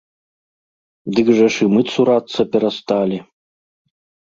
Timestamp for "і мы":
1.69-1.85